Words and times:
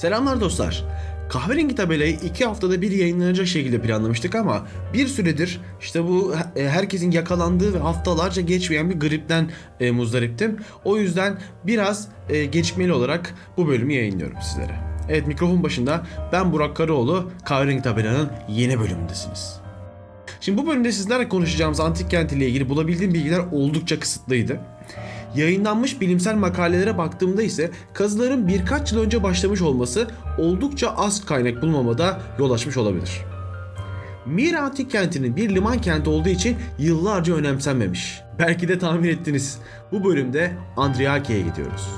Selamlar 0.00 0.40
dostlar. 0.40 0.84
Kahverengi 1.28 1.74
tabelayı 1.74 2.12
iki 2.12 2.44
haftada 2.44 2.82
bir 2.82 2.90
yayınlanacak 2.90 3.46
şekilde 3.46 3.82
planlamıştık 3.82 4.34
ama 4.34 4.66
bir 4.94 5.06
süredir 5.06 5.60
işte 5.80 6.04
bu 6.04 6.34
e, 6.56 6.68
herkesin 6.68 7.10
yakalandığı 7.10 7.74
ve 7.74 7.78
haftalarca 7.78 8.42
geçmeyen 8.42 8.90
bir 8.90 9.00
gripten 9.00 9.50
e, 9.80 9.90
muzdariptim. 9.90 10.56
O 10.84 10.96
yüzden 10.96 11.38
biraz 11.64 12.08
e, 12.28 12.44
gecikmeli 12.44 12.92
olarak 12.92 13.34
bu 13.56 13.68
bölümü 13.68 13.92
yayınlıyorum 13.92 14.36
sizlere. 14.42 14.74
Evet 15.08 15.26
mikrofon 15.26 15.62
başında 15.62 16.06
ben 16.32 16.52
Burak 16.52 16.76
Karaoğlu 16.76 17.30
Kahverengi 17.44 17.82
tabelanın 17.82 18.30
yeni 18.48 18.80
bölümündesiniz. 18.80 19.60
Şimdi 20.40 20.58
bu 20.58 20.66
bölümde 20.66 20.92
sizlerle 20.92 21.28
konuşacağımız 21.28 21.80
antik 21.80 22.10
kent 22.10 22.32
ile 22.32 22.48
ilgili 22.48 22.68
bulabildiğim 22.68 23.14
bilgiler 23.14 23.40
oldukça 23.52 24.00
kısıtlıydı. 24.00 24.60
Yayınlanmış 25.34 26.00
bilimsel 26.00 26.34
makalelere 26.34 26.98
baktığımda 26.98 27.42
ise 27.42 27.70
kazıların 27.94 28.48
birkaç 28.48 28.92
yıl 28.92 29.00
önce 29.00 29.22
başlamış 29.22 29.62
olması 29.62 30.08
oldukça 30.38 30.94
az 30.96 31.24
kaynak 31.24 31.62
bulmamada 31.62 32.20
yol 32.38 32.50
açmış 32.50 32.76
olabilir. 32.76 33.10
Mira 34.26 34.62
antik 34.62 34.90
kentinin 34.90 35.36
bir 35.36 35.54
liman 35.54 35.80
kenti 35.80 36.10
olduğu 36.10 36.28
için 36.28 36.56
yıllarca 36.78 37.34
önemsenmemiş. 37.34 38.20
Belki 38.38 38.68
de 38.68 38.78
tahmin 38.78 39.08
ettiniz. 39.08 39.58
Bu 39.92 40.04
bölümde 40.04 40.52
Andriaki'ye 40.76 41.40
gidiyoruz. 41.40 41.88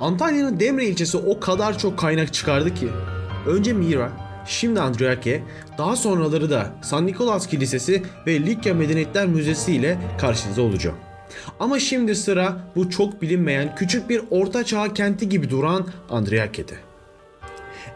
Antalya'nın 0.00 0.60
Demre 0.60 0.86
ilçesi 0.86 1.16
o 1.16 1.40
kadar 1.40 1.78
çok 1.78 1.98
kaynak 1.98 2.32
çıkardı 2.32 2.74
ki. 2.74 2.88
Önce 3.46 3.72
Mira, 3.72 4.12
Şimdi 4.46 4.80
Andriake, 4.80 5.42
daha 5.78 5.96
sonraları 5.96 6.50
da 6.50 6.70
San 6.82 7.06
Nikolas 7.06 7.46
Kilisesi 7.46 8.02
ve 8.26 8.40
Likya 8.40 8.74
Medeniyetler 8.74 9.26
Müzesi 9.26 9.72
ile 9.72 9.98
karşınızda 10.18 10.62
olacağım. 10.62 10.96
Ama 11.60 11.78
şimdi 11.78 12.14
sıra 12.14 12.56
bu 12.76 12.90
çok 12.90 13.22
bilinmeyen 13.22 13.74
küçük 13.74 14.10
bir 14.10 14.22
orta 14.30 14.64
çağ 14.64 14.94
kenti 14.94 15.28
gibi 15.28 15.50
duran 15.50 15.86
Andriake'de. 16.10 16.74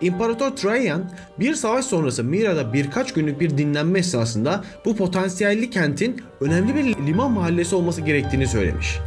İmparator 0.00 0.50
Trajan 0.50 1.10
bir 1.40 1.54
savaş 1.54 1.84
sonrası 1.84 2.24
Mira'da 2.24 2.72
birkaç 2.72 3.12
günlük 3.12 3.40
bir 3.40 3.58
dinlenme 3.58 3.98
esnasında 3.98 4.64
bu 4.84 4.96
potansiyelli 4.96 5.70
kentin 5.70 6.22
önemli 6.40 6.74
bir 6.74 7.06
liman 7.06 7.30
mahallesi 7.30 7.74
olması 7.74 8.00
gerektiğini 8.00 8.46
söylemiş. 8.46 8.98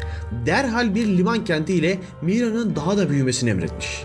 Derhal 0.46 0.96
bir 0.96 1.08
liman 1.08 1.46
kenti 1.46 1.74
ile 1.74 1.98
Mira'nın 2.22 2.76
daha 2.76 2.98
da 2.98 3.10
büyümesini 3.10 3.50
emretmiş. 3.50 4.04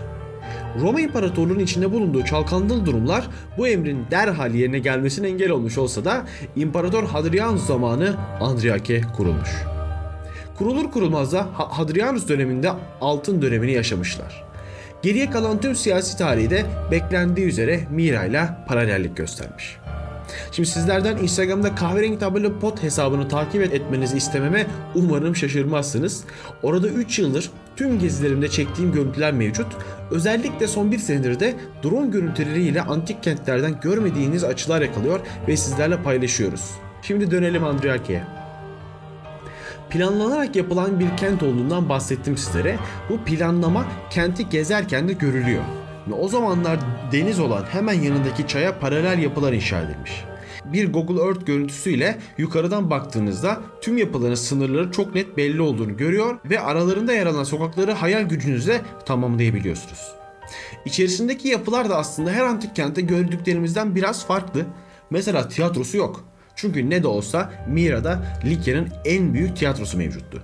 Roma 0.79 1.01
İmparatorluğu'nun 1.01 1.59
içinde 1.59 1.91
bulunduğu 1.91 2.25
çalkantılı 2.25 2.85
durumlar 2.85 3.27
bu 3.57 3.67
emrin 3.67 4.05
derhal 4.11 4.55
yerine 4.55 4.79
gelmesine 4.79 5.27
engel 5.27 5.49
olmuş 5.49 5.77
olsa 5.77 6.05
da 6.05 6.25
İmparator 6.55 7.03
Hadrianus 7.03 7.67
zamanı 7.67 8.15
Andriake 8.39 9.01
kurulmuş. 9.17 9.49
Kurulur 10.57 10.91
kurulmaz 10.91 11.33
da 11.33 11.47
Hadrianus 11.53 12.27
döneminde 12.27 12.71
altın 13.01 13.41
dönemini 13.41 13.71
yaşamışlar. 13.71 14.43
Geriye 15.01 15.29
kalan 15.29 15.61
tüm 15.61 15.75
siyasi 15.75 16.17
tarihi 16.17 16.49
de 16.49 16.65
beklendiği 16.91 17.47
üzere 17.47 17.87
Mira 17.91 18.25
ile 18.25 18.49
paralellik 18.67 19.17
göstermiş. 19.17 19.77
Şimdi 20.51 20.69
sizlerden 20.69 21.17
Instagram'da 21.17 21.75
kahverengi 21.75 22.19
tabelo 22.19 22.59
pot 22.59 22.83
hesabını 22.83 23.27
takip 23.27 23.61
etmenizi 23.73 24.17
istememe 24.17 24.67
umarım 24.95 25.35
şaşırmazsınız. 25.35 26.23
Orada 26.63 26.87
3 26.87 27.19
yıldır 27.19 27.51
tüm 27.81 27.99
gezilerimde 27.99 28.47
çektiğim 28.49 28.91
görüntüler 28.91 29.33
mevcut. 29.33 29.67
Özellikle 30.11 30.67
son 30.67 30.91
bir 30.91 30.97
senedir 30.97 31.39
de 31.39 31.55
drone 31.83 32.07
görüntüleriyle 32.07 32.81
antik 32.81 33.23
kentlerden 33.23 33.79
görmediğiniz 33.81 34.43
açılar 34.43 34.81
yakalıyor 34.81 35.19
ve 35.47 35.57
sizlerle 35.57 36.03
paylaşıyoruz. 36.03 36.71
Şimdi 37.01 37.31
dönelim 37.31 37.63
Andriake'ye. 37.63 38.23
Planlanarak 39.89 40.55
yapılan 40.55 40.99
bir 40.99 41.17
kent 41.17 41.43
olduğundan 41.43 41.89
bahsettim 41.89 42.37
sizlere. 42.37 42.77
Bu 43.09 43.17
planlama 43.17 43.85
kenti 44.09 44.49
gezerken 44.49 45.07
de 45.09 45.13
görülüyor. 45.13 45.63
Ve 46.07 46.13
o 46.13 46.27
zamanlar 46.27 46.79
deniz 47.11 47.39
olan 47.39 47.63
hemen 47.71 48.01
yanındaki 48.01 48.47
çaya 48.47 48.79
paralel 48.79 49.19
yapılar 49.19 49.53
inşa 49.53 49.81
edilmiş. 49.81 50.25
Bir 50.65 50.93
Google 50.93 51.21
Earth 51.21 51.45
görüntüsüyle 51.45 52.17
yukarıdan 52.37 52.89
baktığınızda 52.89 53.59
tüm 53.81 53.97
yapıların 53.97 54.35
sınırları 54.35 54.91
çok 54.91 55.15
net 55.15 55.37
belli 55.37 55.61
olduğunu 55.61 55.97
görüyor 55.97 56.39
ve 56.45 56.59
aralarında 56.59 57.13
yer 57.13 57.25
alan 57.25 57.43
sokakları 57.43 57.91
hayal 57.91 58.21
gücünüzle 58.21 58.81
tamamlayabiliyorsunuz. 59.05 60.11
İçerisindeki 60.85 61.47
yapılar 61.47 61.89
da 61.89 61.97
aslında 61.97 62.31
her 62.31 62.43
antik 62.43 62.75
kentte 62.75 63.01
gördüklerimizden 63.01 63.95
biraz 63.95 64.25
farklı. 64.25 64.65
Mesela 65.09 65.47
tiyatrosu 65.47 65.97
yok. 65.97 66.25
Çünkü 66.55 66.89
ne 66.89 67.03
de 67.03 67.07
olsa 67.07 67.51
Mira'da 67.67 68.23
Likya'nın 68.45 68.89
en 69.05 69.33
büyük 69.33 69.57
tiyatrosu 69.57 69.97
mevcuttu. 69.97 70.43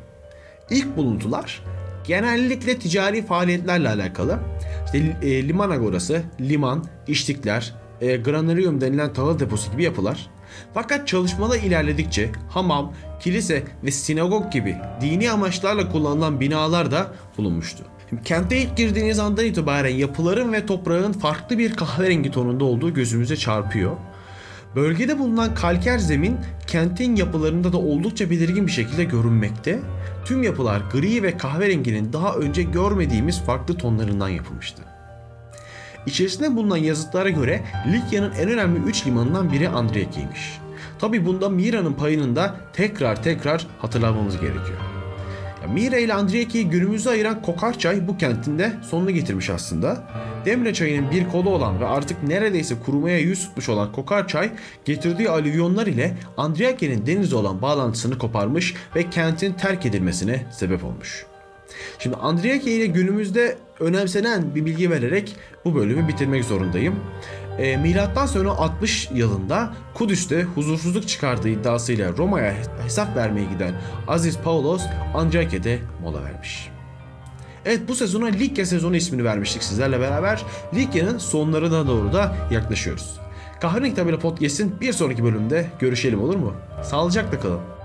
İlk 0.70 0.98
buluntular 0.98 1.64
genellikle 2.08 2.80
ticari 2.80 3.26
faaliyetlerle 3.26 3.90
alakalı. 3.90 4.40
İşte 4.86 5.18
e, 5.22 5.48
liman 5.48 5.70
agorası, 5.70 6.24
liman, 6.42 6.86
içtikler, 7.08 7.74
e, 8.02 8.18
granarium 8.18 8.82
denilen 8.82 9.14
tahıl 9.14 9.40
deposu 9.40 9.72
gibi 9.72 9.84
yapılar. 9.84 10.30
Fakat 10.74 11.08
çalışmalar 11.08 11.60
ilerledikçe 11.60 12.32
hamam, 12.50 12.94
kilise 13.20 13.64
ve 13.84 13.92
sinagog 13.92 14.52
gibi 14.52 14.76
dini 15.02 15.32
amaçlarla 15.32 15.92
kullanılan 15.92 16.40
binalar 16.40 16.92
da 16.92 17.12
bulunmuştu. 17.38 17.84
Şimdi 18.10 18.24
kente 18.24 18.58
ilk 18.58 18.78
girdiğiniz 18.78 19.20
andan 19.20 19.46
itibaren 19.46 19.96
yapıların 19.96 20.54
ve 20.54 20.66
toprağın 20.66 21.14
farklı 21.14 21.58
bir 21.58 21.76
kahverengi 21.76 22.32
tonunda 22.32 22.64
olduğu 22.64 22.94
gözümüze 22.94 23.38
çarpıyor. 23.38 23.98
Bölgede 24.76 25.20
bulunan 25.20 25.56
kalker 25.56 25.98
zemin 25.98 26.38
kentin 26.68 27.16
yapılarında 27.16 27.74
da 27.74 27.78
oldukça 27.78 28.30
belirgin 28.30 28.68
bir 28.68 28.72
şekilde 28.72 29.04
görünmekte. 29.04 29.80
Tüm 30.26 30.44
yapılar 30.44 30.82
gri 30.94 31.24
ve 31.24 31.38
kahverenginin 31.38 32.14
daha 32.14 32.36
önce 32.36 32.64
görmediğimiz 32.64 33.42
farklı 33.42 33.78
tonlarından 33.78 34.30
yapılmıştı. 34.30 34.97
İçerisinde 36.08 36.56
bulunan 36.56 36.78
yazıtlara 36.78 37.30
göre 37.30 37.62
Likya'nın 37.92 38.32
en 38.32 38.50
önemli 38.50 38.80
3 38.80 39.08
limanından 39.08 39.52
biri 39.52 39.70
Andriyaki'ymiş. 39.70 40.60
Tabi 41.00 41.26
bunda 41.26 41.50
Mira'nın 41.50 41.94
payını 41.94 42.36
da 42.36 42.56
tekrar 42.74 43.24
tekrar 43.24 43.68
hatırlamamız 43.80 44.34
gerekiyor. 44.34 44.78
Mira 45.74 45.98
ile 45.98 46.14
Andriyaki'yi 46.14 46.70
günümüzde 46.70 47.10
ayıran 47.10 47.42
Kokarçay 47.42 48.08
bu 48.08 48.18
kentinde 48.18 48.74
sonunu 48.90 49.12
getirmiş 49.12 49.50
aslında. 49.50 50.04
Demre 50.46 50.74
çayının 50.74 51.12
bir 51.12 51.30
kolu 51.30 51.50
olan 51.50 51.80
ve 51.80 51.86
artık 51.86 52.24
neredeyse 52.24 52.76
kurumaya 52.86 53.20
yüz 53.20 53.46
tutmuş 53.46 53.70
olan 53.70 53.92
Kokarçay 53.92 54.52
getirdiği 54.86 55.30
alüvyonlar 55.30 55.88
ile 55.88 56.18
Andriyaki'nin 56.38 57.06
denizle 57.06 57.36
olan 57.36 57.62
bağlantısını 57.62 58.18
koparmış 58.18 58.74
ve 58.96 59.10
kentin 59.10 59.54
terk 59.54 59.86
edilmesine 59.86 60.46
sebep 60.52 60.84
olmuş. 60.84 61.26
Şimdi 62.00 62.16
Andriaki 62.16 62.72
ile 62.72 62.86
günümüzde 62.86 63.58
önemsenen 63.80 64.56
bir 64.56 64.66
bilgi 64.66 64.92
vererek 64.92 65.36
bu 65.66 65.76
bölümü 65.76 66.08
bitirmek 66.08 66.46
zorundayım. 66.46 66.96
E, 67.58 67.78
milattan 67.78 68.26
sonra 68.26 68.52
60 68.52 69.10
yılında 69.14 69.74
Kudüs'te 69.94 70.44
huzursuzluk 70.44 71.08
çıkardığı 71.08 71.50
iddiasıyla 71.50 72.18
Roma'ya 72.18 72.56
hesap 72.84 73.16
vermeye 73.16 73.46
giden 73.54 73.74
Aziz 74.08 74.38
Paulos 74.38 74.82
Andriake'de 75.14 75.80
mola 76.04 76.24
vermiş. 76.24 76.70
Evet 77.66 77.82
bu 77.88 77.96
sezona 77.96 78.26
Likya 78.26 78.66
sezonu 78.66 78.96
ismini 78.96 79.24
vermiştik 79.24 79.64
sizlerle 79.64 80.00
beraber. 80.00 80.44
Likya'nın 80.74 81.18
sonlarına 81.18 81.88
doğru 81.88 82.14
da 82.14 82.36
yaklaşıyoruz. 82.52 83.20
Kahverengi 83.62 83.96
Tabela 83.96 84.20
Podcast'in 84.20 84.82
bir 84.82 84.94
sonraki 84.94 85.24
bölümde 85.24 85.66
görüşelim 85.80 86.22
olur 86.22 86.36
mu? 86.36 86.54
Sağlıcakla 86.84 87.40
kalın. 87.40 87.77